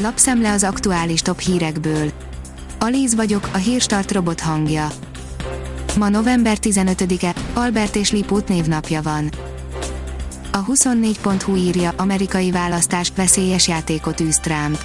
Lapszemle 0.00 0.52
az 0.52 0.62
aktuális 0.62 1.20
top 1.20 1.40
hírekből. 1.40 2.12
Alíz 2.78 3.14
vagyok, 3.14 3.48
a 3.52 3.56
hírstart 3.56 4.12
robot 4.12 4.40
hangja. 4.40 4.88
Ma 5.96 6.08
november 6.08 6.58
15-e, 6.62 7.34
Albert 7.54 7.96
és 7.96 8.12
Liput 8.12 8.48
névnapja 8.48 9.02
van. 9.02 9.30
A 10.52 10.64
24.hu 10.64 11.56
írja, 11.56 11.92
amerikai 11.96 12.50
választás 12.50 13.12
veszélyes 13.16 13.68
játékot 13.68 14.20
űz 14.20 14.38
Trump. 14.38 14.84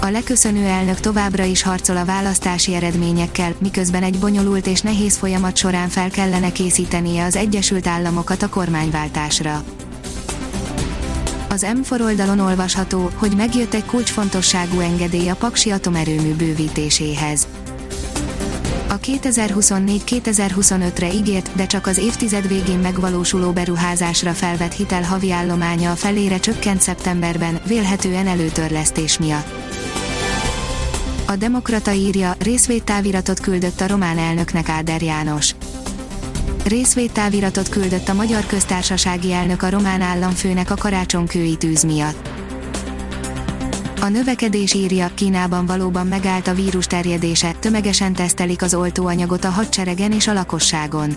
A 0.00 0.06
leköszönő 0.06 0.64
elnök 0.64 1.00
továbbra 1.00 1.44
is 1.44 1.62
harcol 1.62 1.96
a 1.96 2.04
választási 2.04 2.74
eredményekkel, 2.74 3.54
miközben 3.58 4.02
egy 4.02 4.18
bonyolult 4.18 4.66
és 4.66 4.80
nehéz 4.80 5.16
folyamat 5.16 5.56
során 5.56 5.88
fel 5.88 6.10
kellene 6.10 6.52
készítenie 6.52 7.24
az 7.24 7.36
Egyesült 7.36 7.86
Államokat 7.86 8.42
a 8.42 8.48
kormányváltásra. 8.48 9.64
Az 11.52 11.66
M4 11.68 12.00
oldalon 12.00 12.38
olvasható, 12.38 13.10
hogy 13.14 13.36
megjött 13.36 13.74
egy 13.74 13.84
kulcsfontosságú 13.84 14.80
engedély 14.80 15.28
a 15.28 15.34
Paksi 15.34 15.70
atomerőmű 15.70 16.34
bővítéséhez. 16.34 17.46
A 18.88 18.98
2024-2025-re 18.98 21.12
ígért, 21.12 21.54
de 21.54 21.66
csak 21.66 21.86
az 21.86 21.98
évtized 21.98 22.48
végén 22.48 22.78
megvalósuló 22.78 23.50
beruházásra 23.50 24.32
felvett 24.32 24.72
hitel 24.72 25.02
havi 25.02 25.32
állománya 25.32 25.90
a 25.90 25.96
felére 25.96 26.38
csökkent 26.38 26.80
szeptemberben, 26.80 27.60
vélhetően 27.66 28.26
előtörlesztés 28.26 29.18
miatt. 29.18 29.52
A 31.26 31.36
Demokrata 31.36 31.92
írja, 31.92 32.34
részvédtáviratot 32.38 33.40
küldött 33.40 33.80
a 33.80 33.86
román 33.86 34.18
elnöknek 34.18 34.68
Áder 34.68 35.02
János 35.02 35.54
részvédtáviratot 36.64 37.68
küldött 37.68 38.08
a 38.08 38.14
Magyar 38.14 38.46
Köztársasági 38.46 39.32
Elnök 39.32 39.62
a 39.62 39.70
román 39.70 40.00
államfőnek 40.00 40.70
a 40.70 40.74
karácsonkői 40.74 41.56
tűz 41.56 41.82
miatt. 41.82 42.28
A 44.00 44.08
növekedés 44.08 44.74
írja, 44.74 45.10
Kínában 45.14 45.66
valóban 45.66 46.06
megállt 46.06 46.46
a 46.46 46.54
vírus 46.54 46.86
terjedése, 46.86 47.52
tömegesen 47.52 48.12
tesztelik 48.12 48.62
az 48.62 48.74
oltóanyagot 48.74 49.44
a 49.44 49.50
hadseregen 49.50 50.12
és 50.12 50.28
a 50.28 50.32
lakosságon. 50.32 51.14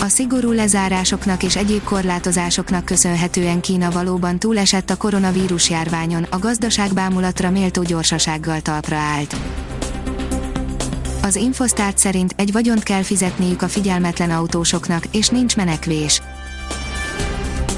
A 0.00 0.08
szigorú 0.08 0.52
lezárásoknak 0.52 1.42
és 1.42 1.56
egyéb 1.56 1.82
korlátozásoknak 1.82 2.84
köszönhetően 2.84 3.60
Kína 3.60 3.90
valóban 3.90 4.38
túlesett 4.38 4.90
a 4.90 4.96
koronavírus 4.96 5.70
járványon, 5.70 6.22
a 6.30 6.38
gazdaság 6.38 6.92
bámulatra 6.92 7.50
méltó 7.50 7.82
gyorsasággal 7.82 8.60
talpra 8.60 8.96
állt. 8.96 9.36
Az 11.22 11.36
Infosztárt 11.36 11.98
szerint 11.98 12.34
egy 12.36 12.52
vagyont 12.52 12.82
kell 12.82 13.02
fizetniük 13.02 13.62
a 13.62 13.68
figyelmetlen 13.68 14.30
autósoknak, 14.30 15.04
és 15.10 15.28
nincs 15.28 15.56
menekvés. 15.56 16.22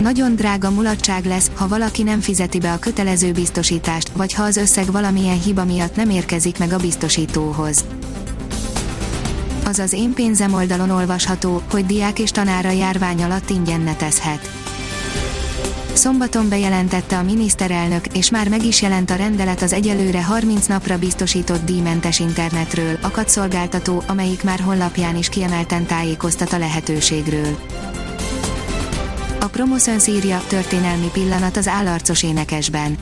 Nagyon 0.00 0.34
drága 0.34 0.70
mulatság 0.70 1.24
lesz, 1.24 1.50
ha 1.54 1.68
valaki 1.68 2.02
nem 2.02 2.20
fizeti 2.20 2.58
be 2.58 2.72
a 2.72 2.78
kötelező 2.78 3.32
biztosítást, 3.32 4.08
vagy 4.08 4.32
ha 4.32 4.42
az 4.42 4.56
összeg 4.56 4.92
valamilyen 4.92 5.40
hiba 5.40 5.64
miatt 5.64 5.96
nem 5.96 6.10
érkezik 6.10 6.58
meg 6.58 6.72
a 6.72 6.78
biztosítóhoz. 6.78 7.84
Az 9.64 9.92
én 9.92 10.14
pénzem 10.14 10.54
oldalon 10.54 10.90
olvasható, 10.90 11.62
hogy 11.70 11.86
diák 11.86 12.18
és 12.18 12.30
tanára 12.30 12.70
járvány 12.70 13.22
alatt 13.22 13.50
ingyen 13.50 13.80
netezhet 13.80 14.63
Szombaton 15.94 16.48
bejelentette 16.48 17.18
a 17.18 17.22
miniszterelnök, 17.22 18.06
és 18.06 18.30
már 18.30 18.48
meg 18.48 18.64
is 18.64 18.82
jelent 18.82 19.10
a 19.10 19.14
rendelet 19.14 19.62
az 19.62 19.72
egyelőre 19.72 20.24
30 20.24 20.66
napra 20.66 20.98
biztosított 20.98 21.64
díjmentes 21.64 22.20
internetről, 22.20 22.98
akadszolgáltató, 23.00 24.02
amelyik 24.06 24.42
már 24.42 24.60
honlapján 24.60 25.16
is 25.16 25.28
kiemelten 25.28 25.86
tájékoztat 25.86 26.52
a 26.52 26.58
lehetőségről. 26.58 27.58
A 29.40 29.46
Promoszön 29.46 29.98
írja, 30.06 30.42
történelmi 30.48 31.10
pillanat 31.12 31.56
az 31.56 31.68
állarcos 31.68 32.22
énekesben. 32.22 32.96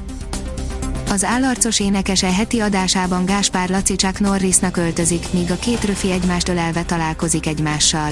Az 1.11 1.25
állarcos 1.25 1.81
énekese 1.81 2.33
heti 2.33 2.61
adásában 2.61 3.25
Gáspár 3.25 3.69
Laci 3.69 3.95
Chuck 3.97 4.21
Norrisnak 4.21 4.77
öltözik, 4.77 5.33
míg 5.33 5.51
a 5.51 5.57
két 5.57 5.85
röfi 5.85 6.11
egymást 6.11 6.49
ölelve 6.49 6.83
találkozik 6.83 7.47
egymással. 7.47 8.11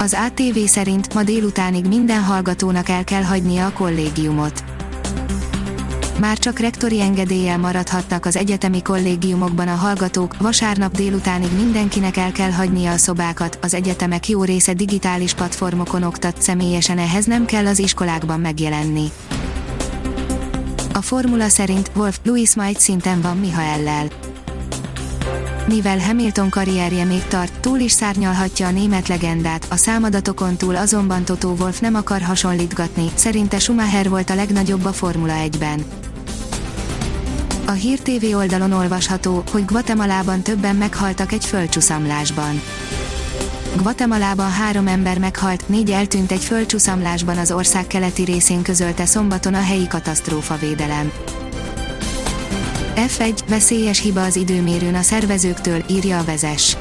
Az 0.00 0.16
ATV 0.26 0.58
szerint 0.64 1.14
ma 1.14 1.22
délutánig 1.22 1.86
minden 1.86 2.22
hallgatónak 2.22 2.88
el 2.88 3.04
kell 3.04 3.22
hagynia 3.22 3.66
a 3.66 3.72
kollégiumot. 3.72 4.64
Már 6.20 6.38
csak 6.38 6.58
rektori 6.58 7.00
engedéllyel 7.00 7.58
maradhatnak 7.58 8.24
az 8.24 8.36
egyetemi 8.36 8.82
kollégiumokban 8.82 9.68
a 9.68 9.74
hallgatók, 9.74 10.36
vasárnap 10.38 10.96
délutánig 10.96 11.48
mindenkinek 11.56 12.16
el 12.16 12.32
kell 12.32 12.50
hagynia 12.50 12.90
a 12.92 12.96
szobákat, 12.96 13.58
az 13.62 13.74
egyetemek 13.74 14.28
jó 14.28 14.44
része 14.44 14.72
digitális 14.72 15.34
platformokon 15.34 16.02
oktat, 16.02 16.42
személyesen 16.42 16.98
ehhez 16.98 17.24
nem 17.24 17.44
kell 17.44 17.66
az 17.66 17.78
iskolákban 17.78 18.40
megjelenni. 18.40 19.06
A 20.92 21.00
formula 21.00 21.48
szerint 21.48 21.90
Wolf 21.94 22.18
Louis 22.22 22.54
majd 22.54 22.78
szinten 22.78 23.20
van 23.20 23.36
Mihaellel 23.36 24.08
mivel 25.68 25.98
Hamilton 25.98 26.50
karrierje 26.50 27.04
még 27.04 27.24
tart, 27.24 27.60
túl 27.60 27.78
is 27.78 27.92
szárnyalhatja 27.92 28.66
a 28.66 28.70
német 28.70 29.08
legendát, 29.08 29.66
a 29.68 29.76
számadatokon 29.76 30.56
túl 30.56 30.76
azonban 30.76 31.24
Toto 31.24 31.48
Wolf 31.48 31.80
nem 31.80 31.94
akar 31.94 32.20
hasonlítgatni, 32.20 33.10
szerinte 33.14 33.58
Schumacher 33.58 34.08
volt 34.08 34.30
a 34.30 34.34
legnagyobb 34.34 34.84
a 34.84 34.92
Formula 34.92 35.34
1-ben. 35.44 35.84
A 37.66 37.70
Hír 37.70 37.98
TV 37.98 38.36
oldalon 38.36 38.72
olvasható, 38.72 39.42
hogy 39.50 39.64
Guatemalában 39.64 40.42
többen 40.42 40.76
meghaltak 40.76 41.32
egy 41.32 41.44
földcsúszamlásban. 41.44 42.60
Guatemalában 43.82 44.50
három 44.50 44.86
ember 44.86 45.18
meghalt, 45.18 45.68
négy 45.68 45.90
eltűnt 45.90 46.32
egy 46.32 46.44
földcsúszamlásban 46.44 47.38
az 47.38 47.52
ország 47.52 47.86
keleti 47.86 48.22
részén 48.22 48.62
közölte 48.62 49.06
szombaton 49.06 49.54
a 49.54 49.62
helyi 49.62 49.86
katasztrófavédelem. 49.86 51.12
F1, 53.06 53.38
veszélyes 53.48 54.00
hiba 54.00 54.24
az 54.24 54.36
időmérőn 54.36 54.94
a 54.94 55.02
szervezőktől, 55.02 55.84
írja 55.90 56.18
a 56.18 56.24
vezes. 56.24 56.76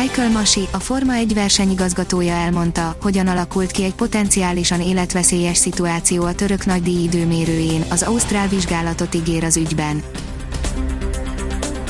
Michael 0.00 0.30
Masi, 0.30 0.68
a 0.72 0.78
Forma 0.78 1.14
1 1.14 1.34
versenyigazgatója 1.34 2.32
elmondta, 2.32 2.96
hogyan 3.02 3.26
alakult 3.26 3.70
ki 3.70 3.84
egy 3.84 3.94
potenciálisan 3.94 4.80
életveszélyes 4.80 5.56
szituáció 5.56 6.24
a 6.24 6.34
török 6.34 6.66
nagydíj 6.66 7.02
időmérőjén, 7.02 7.84
az 7.90 8.02
Ausztrál 8.02 8.48
vizsgálatot 8.48 9.14
ígér 9.14 9.44
az 9.44 9.56
ügyben. 9.56 10.02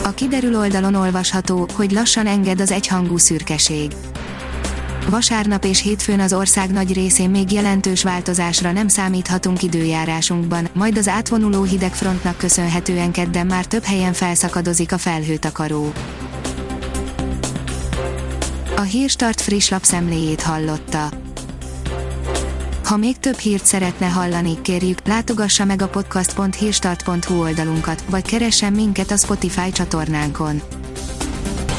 A 0.03 0.11
kiderül 0.11 0.57
oldalon 0.57 0.95
olvasható, 0.95 1.69
hogy 1.73 1.91
lassan 1.91 2.27
enged 2.27 2.61
az 2.61 2.71
egyhangú 2.71 3.17
szürkeség 3.17 3.93
vasárnap 5.09 5.65
és 5.65 5.82
hétfőn 5.82 6.20
az 6.20 6.32
ország 6.32 6.70
nagy 6.70 6.92
részén 6.92 7.31
még 7.31 7.53
jelentős 7.53 8.03
változásra 8.03 8.72
nem 8.72 8.88
számíthatunk 8.88 9.62
időjárásunkban, 9.62 10.69
majd 10.72 10.98
az 10.98 11.09
átvonuló 11.09 11.62
hidegfrontnak 11.62 12.37
köszönhetően 12.37 13.10
kedden 13.10 13.47
már 13.47 13.65
több 13.66 13.82
helyen 13.82 14.12
felszakadozik 14.12 14.92
a 14.92 14.98
felhőtakaró. 14.98 15.92
A 18.76 18.81
Hírstart 18.81 19.41
friss 19.41 19.69
lapszemléjét 19.69 20.42
hallotta. 20.42 21.09
Ha 22.84 22.97
még 22.97 23.19
több 23.19 23.38
hírt 23.38 23.66
szeretne 23.66 24.06
hallani, 24.06 24.60
kérjük, 24.62 24.98
látogassa 25.04 25.65
meg 25.65 25.82
a 25.82 25.88
podcast.hírstart.hu 25.88 27.41
oldalunkat, 27.41 28.04
vagy 28.10 28.22
keressen 28.22 28.72
minket 28.72 29.10
a 29.10 29.16
Spotify 29.16 29.72
csatornánkon 29.72 30.62